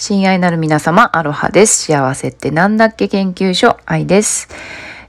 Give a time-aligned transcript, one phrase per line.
[0.00, 1.84] 親愛なる皆様、アロハです。
[1.84, 4.48] 幸せってなんだっけ研究所、愛です。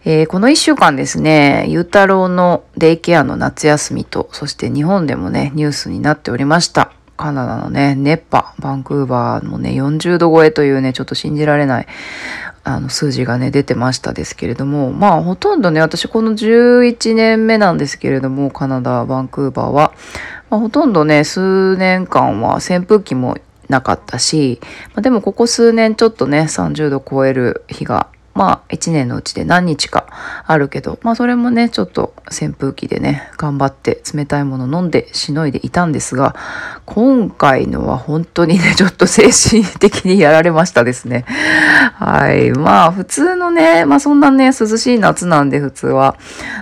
[0.03, 6.91] えー、この一週間ですね、ゆうたろうのデイケアの夏休みと、そして日本でもね、ニュースになっておりました。
[7.15, 11.87] カナダのね、熱波、バンクーバーもね、40度超えというね、ちょっと信じられない、
[12.65, 19.93] あの、数字がね、出てましたですけれども、まあ、ほとんどね、私この11年目なんですけれども、カナダ、バンクーバーは、
[20.49, 23.37] まあ、ほとんどね、数年間は扇風機も
[23.71, 30.07] なかったし、まあ、でもここ数年ちょっとね30度超える日がまあ1年のうちで何日か
[30.45, 36.35] あるけど、まあそれもね、ちょっと扇風機でね、頑張って冷たいもの飲んでしのいでいたんですが、
[36.85, 41.25] 今回のは本当にね、 ちょっと精神的にやられましたですね。
[41.27, 42.51] はい。
[42.51, 46.15] まあ普通のね、まあそんなね、涼しい夏なんで普通は。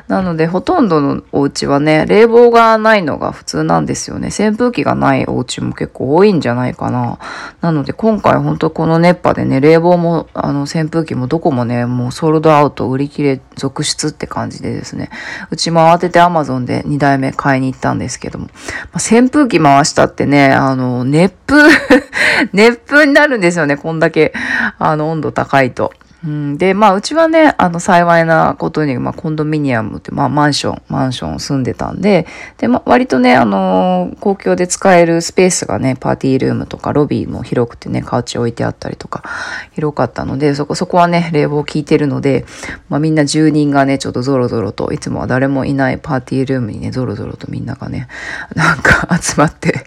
[0.08, 4.28] なのでほとんどのお家はね、冷房がないのが普通なんですよね。
[4.28, 7.20] 扇風機がないお家も結構多いんじゃないかな。
[7.62, 15.10] なので今回本当この熱波でね、冷房も、あの扇風機もどこももね、もうソールドアウト売り切れ続出って感じでですね、
[15.52, 18.52] うちも慌てて Amazon で2台目買いに行ったんですけども、ま
[18.94, 21.70] あ、扇風機回したってね、あの、熱風
[22.54, 24.34] 熱風になるんですよね、こんだけ、
[24.78, 25.94] あの、温度高いと。
[26.22, 39.24] うん、で、まあ、うちはね、あの、幸いなことに、まあ、コンドミニアムって、まあ、マンション、マンション住んでたんで、で、まあ、割とね、あの公共で使えるスペースがね、パーティールームとかロビーも広くてね、カウチ置いてあったりとか、
[39.72, 42.46] 広かったので、そこ、そこはね、冷房効いてるので、
[42.90, 48.10] まあ、みんな住人がね、ちょっとゾロゾロと、いつもは誰もいないパーティールームにね、ゾロゾロとみんながね、
[48.56, 49.86] なんか 集まって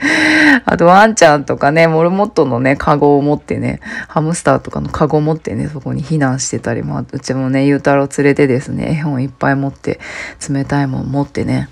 [0.64, 9.98] あと、ワンちゃんとかね、モルモットのね、カゴを持ってね、ハムスターとかのカゴを持ってね、そこに避難難してたり、まあ、うちもね、ゆうたろう連れてですね、絵本いっぱい持って、
[10.48, 11.68] 冷たいもん持ってね、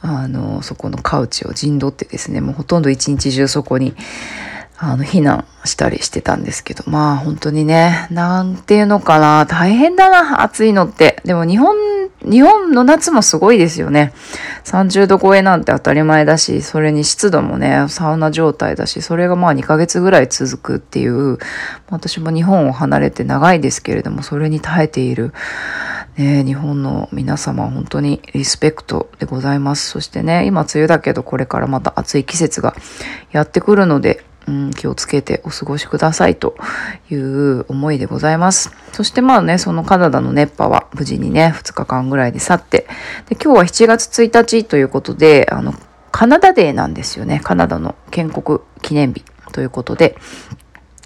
[0.00, 3.94] あの、そこのカウチを陣取ってですね、もうほとんど一日中そこに、
[4.78, 11.20] あの、避難したりしてたんですけど、まあ本当にね、なんていうのかな、大変だな、暑いのって。
[11.24, 11.76] でも日本、
[12.24, 14.12] 日本の夏もすごいですよね。
[14.64, 21.38] 30度超えなんて当たり前だし、それに湿度もね、サウナ状態だし、それがまあ2ヶ月ぐらい続くっていう、
[21.88, 25.32] 私も日本を離れて長いですけれども、それに耐えている、
[26.16, 29.88] ね、日本の皆様本当にリスペクトでございます。
[29.88, 32.74] そしてね、今梅雨だけどこれからまた暑い季節が
[33.32, 36.56] やってくるので、うん、気をつけてお過ごしくださいと
[37.08, 38.72] いう思いでございます。
[38.92, 42.88] そしてまあね、そのカナダの熱波は無事にね、2日間ぐらいで去って、
[43.28, 45.72] で今日は7月1日ということで、あの、
[46.10, 47.40] カナダデーなんですよね。
[47.44, 50.16] カナダの建国記念日ということで、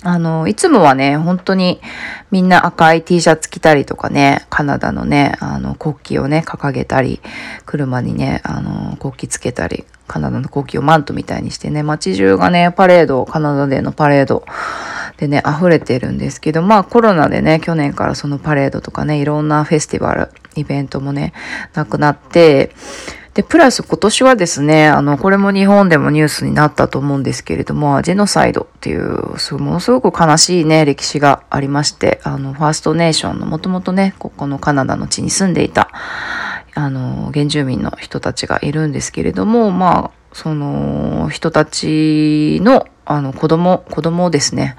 [0.05, 1.81] あの、いつもはね、本当に
[2.31, 7.21] みんな赤い T シャツ着たりとかね、カナダのね、あの、国旗をね、掲げたり、
[7.65, 14.45] 車にね、あの、国旗つけたり、カナダの国旗をマントみたいにしてね、街中がね、パレード、カナダでのパレード
[15.17, 21.33] でね、溢れてるんですけど、まあコロナでね、去年からそのパレードとかね、いろんなフェスティバル、イベントもね、
[21.73, 22.75] なくなって、
[23.35, 35.91] で、プラス今年はですね、あの、これも日本でもニュースになったと思うんですけれども、ジェノサイドっていう、ものすごく悲しいね、歴史がありまして、あの、ファーストネーションのもともとね、ここのカナダの地に住んでいた、
[36.75, 44.77] あの、原住民の人たちがいるんですけれども、まあ、その人たちの、あの、子供、子供をですね、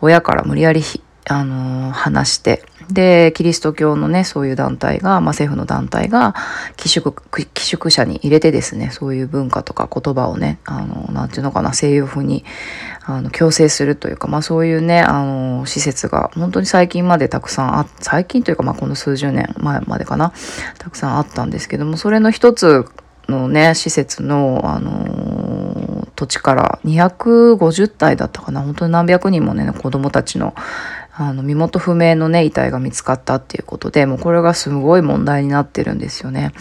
[0.00, 0.82] 親から無理やり
[1.28, 6.34] あの、話して、で、キリスト教のね、そういう団体が、まあ、政府の団体が、
[6.76, 7.14] 寄宿、
[7.54, 12.44] 寄宿者に入れてですね、そういう文化とか言葉をね、あの、なんていうのかな、西洋風に、
[13.04, 20.32] あの、強制するというか、まあ、そういうね、あの、施設が、本当に最近までたくさんあ、最近というか、まあ、この数十年前までかな、
[20.78, 22.84] たくさんあったんですけども、それの一つ
[23.28, 30.54] のね、施設の、あの、土地から250体だったかな、本当に何百人もね、子供たちの、
[31.14, 36.52] あの身元不明のね遺体が見つかったっていうことでもうこれがすごい問題になってるんですよね。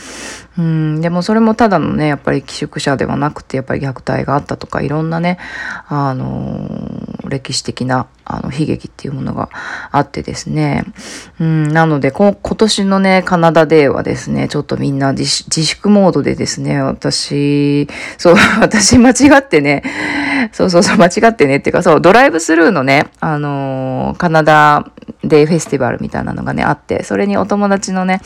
[0.58, 5.38] うんでもそれもただのねやっぱり寄宿舎ではなくてやっぱり虐待があったとかいろんなね
[5.88, 9.50] あのー、歴史的なあの悲劇っていうものが
[9.92, 10.86] あってですね
[11.40, 17.88] うんなので今年のねカナダデーはですねちょっとみんな自粛モードでですね私
[18.18, 19.82] そう 私間違ってね
[20.52, 24.86] そうそうそう間違ってねっていうかそうドライブスルーのねあのー、カナダ
[25.24, 28.22] デイフェスティバルみたいなのがね、あって、それにお友達のね、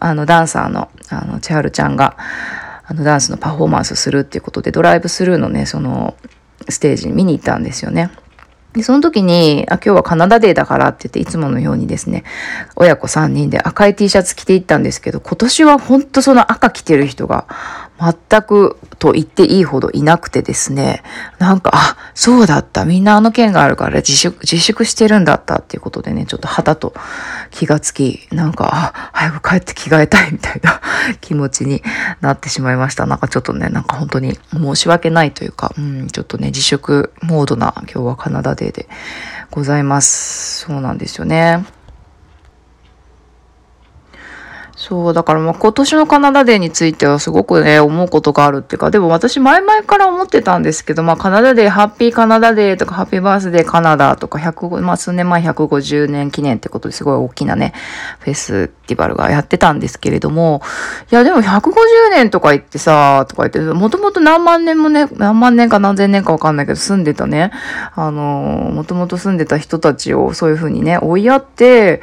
[0.00, 2.16] あの、ダンサーの、あの、千春ちゃんが、
[2.84, 6.16] あの、ダンスのパフォーマンスするっていうことで、ドライブスルーのね、その、
[6.68, 8.10] ステージに見に行ったんですよね。
[8.74, 12.24] で、その時に、あ、今日はカナダデーだからって言って、いつものようにですね、
[12.74, 17.46] 親子3人で赤い T シャツ着ていったんですけど、今年は本当その赤着てる人が
[18.02, 21.02] 全くと言っていいほどいなくてですね、
[21.38, 22.84] なんか、あ、そうだった。
[22.84, 26.92] みんなあの件があるから自粛、自粛してるんだったっていうことでね、ちょっと肌と
[27.50, 30.80] 気がつき、なんか、あ、早く帰って着替えたいみたいな
[31.20, 31.82] 気持ちに
[32.20, 33.06] なってしまいました。
[33.06, 38.88] なんかちょっとね、なんか本当に申し訳ないというか、うん、ちょっとね、自粛モードな今日はカナダデーで
[39.50, 40.60] ございます。
[40.66, 41.81] そうなんですよね。
[44.84, 57.74] そう、だからまあ今年のカナダデーについてはすごくね、思うことがあるっていうか、でも私前々から思ってたんですけど、まあカナダデー、ハッピーカナダデーとか、ハッピーバースデーカナダとか、100、まあ数年前150年記念ってことですごい大きなね、
[58.18, 60.62] フェスティバルがやってたんですけれども、
[61.12, 61.70] いやでも150
[62.10, 67.52] 年とか言ってさ、とか言って、もともと何万年もね、何万年か何千年かわかんないけど、住んでたね、
[67.94, 72.02] あの、もともと住んでた人たちをそういうふうにね、追いやって、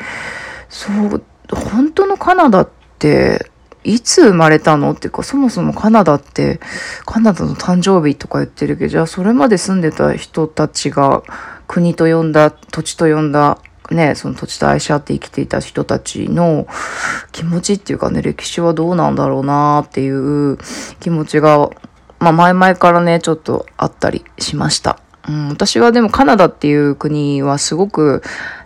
[0.70, 1.22] そう、
[1.56, 2.70] 本当のカナダっ
[3.00, 3.50] て
[3.84, 6.60] いつ生まれたのっていうかそもそもカナダって
[7.06, 11.24] カナダの誕生日とか言ってるけどじゃあそれまで住んでた人たちが
[11.68, 13.60] 国と呼んだ土地と呼んだ
[13.90, 16.68] ねその土地と愛し合って生きていた人たちの
[17.32, 20.58] 気持ちっていうかね歴史はどうなんだろうなっていう
[21.00, 21.70] 気持ちが
[22.20, 25.00] まあ前々からねちょっとあったりしました。
[25.28, 28.24] うん、私はでもカナダっていう国はすごく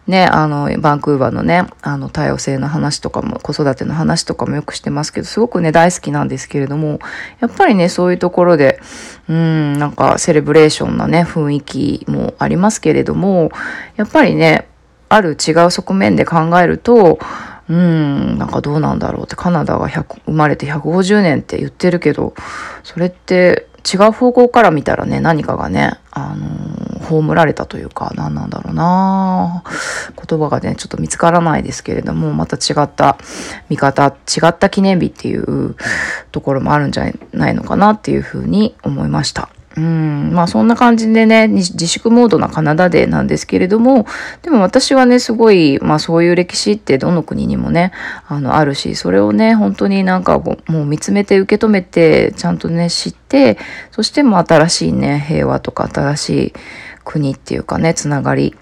[0.07, 6.99] ね、あの、バンクーバーのね、あの、多様性の話とかも、子育ての話とかもよくしてますけど、すごくね、大好きなんですけれども、
[7.39, 8.81] やっぱりね、そういうところで、
[9.29, 13.51] うん、なんか、セレブレーションなね、雰囲気もありますけれども、
[13.95, 14.67] やっぱりね、
[15.07, 17.19] ある違う側面で考えると、
[17.69, 22.33] うん、なんかどうなんだろうって、カナダが100生まれて150年って言ってるけど、
[22.83, 29.63] それって違う方向から見たらね、何かがね、あのー、葬られたというか、何なんだろうな
[30.27, 33.17] 言葉がね、ちょっと見つからないですけれども、また違った
[33.69, 35.75] 見方、違った記念日っていう
[36.31, 39.49] ところもあるんじゃないのかなっていうふうに思いました。
[39.75, 44.05] うん、まあそんな感じでね、自粛モードなカナダデーなんですけれども、
[44.43, 47.91] でも私はね、すごい、まあそういう歴史ってどの国にもね、
[48.27, 53.57] あの、あるし、それをね、本当になんかもう見つめて受け止めて、ちゃんとね、知って、
[53.91, 56.53] そしても新しいね、平和とか新しい
[57.03, 58.55] 国っていうかね、つながり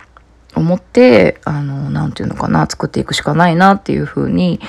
[0.55, 4.61] を持って、あの、なんていうのかな、作っていくしかないなっていうふうに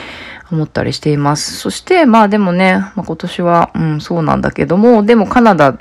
[0.50, 1.56] 思ったりしています。
[1.56, 5.78] そして、まあでもね、まあ、今年は、うん、そうなんだけども、でもカナダ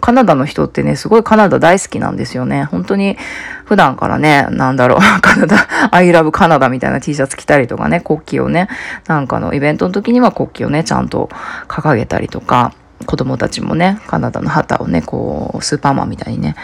[0.00, 2.64] カナダの人ってね、すごいカナダ大好きなんですよね。
[2.64, 3.16] 本当に
[3.64, 8.68] 普段からね、なんだろう、 カナダ、I love カナダみたいな T シャツ着たりとかね、国旗をね、
[9.06, 11.28] なんかのイベントの時には国旗をね、ちゃんと
[11.68, 12.72] 掲げたりとか、
[13.04, 16.54] 子供たちもね、カナダの旗をね、こう、スーパーマンみたいにね、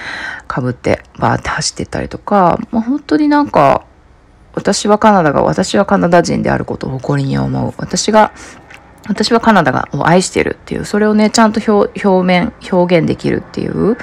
[0.52, 3.84] 被ってバーって走ってったりとか、まあ、本当になんか、
[4.54, 7.74] 私はカナダが、私はカナダ人であることを誇りに思う。
[7.76, 8.32] 私が
[9.08, 13.96] 私はカナダがを愛してるっていう、それをね、ちゃんと表面、表現できるっていう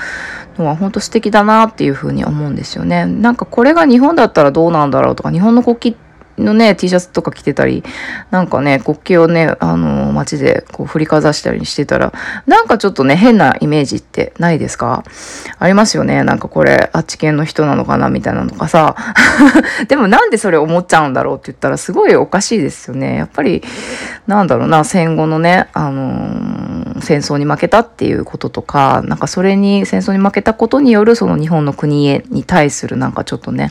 [0.58, 3.06] のは本当素敵だなっていうふうに思うんですよね。
[3.06, 6.05] なんかこれが日本だったらどうなんだろうとか、日本の国旗
[6.38, 7.84] のね、T シャツとか着てたり、
[8.32, 12.14] なんかね、国旗をね、あの、街でこう振りかざしたりしてたら、
[12.46, 15.04] なんかちょっとね、変なイメージってないですか？
[15.60, 16.24] ありますよね。
[16.24, 18.10] なんかこれ、あっち系の人なのかな？
[18.10, 18.96] みたいなのかさ。
[19.88, 23.16] でもなんでそれ思っちゃうんだろうって言ったら、すごいおかしいですよね。
[23.16, 23.64] やっぱり、
[24.28, 33.70] なんだろうな、戦後のね、あのー、戦争に負けたっていうこととか、なんかそれに、戦争に負けたことによるその日本の国へに対するなんかちょっとね、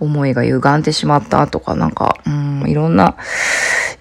[0.00, 3.16] 思いが歪んでしまったとか、なんか、うん、いろんな、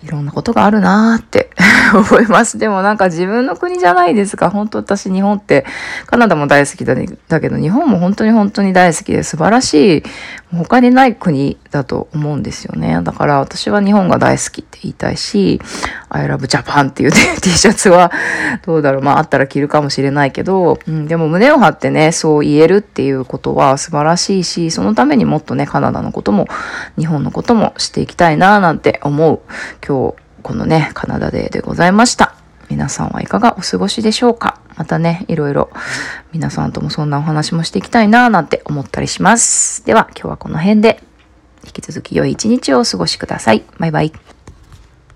[0.04, 1.50] いろんなことがあるなーって
[1.94, 2.58] 思います。
[2.58, 4.50] でもなんか自分の国じゃないですか。
[4.50, 5.66] 本当私日本って、
[6.06, 10.04] カナダも大好きだ,、ね、だけど、日本も本当に本当に大好きで素晴らしい、
[10.56, 13.00] 他にない国だと思うんですよね。
[13.04, 15.60] だから私は日本が大好きって言いたいし、
[16.10, 18.12] I love Japan っていう、ね、 T シャツは、
[18.66, 26.48] どうだろう、まああったら着るかもしれないけど、うん、でも胸を張ってね、そう言えるっていうことは素晴らしいし、そのためにもっとね、カナダのことも、
[26.98, 29.42] 日本のこともしていきたいな、なんて思う、
[29.86, 32.36] 今日、このね、カナダデーでございました。
[32.70, 35.70] 皆さんはいかがお過ごしでしょうかまたね、いろいろ
[36.32, 39.86] 皆さんともそんなお話もしていきたいななんて思ったりします。
[39.86, 41.02] では今日はこの辺で
[41.66, 43.64] 引き続き良い一日をお過ごしください。
[43.80, 44.27] バイバイ。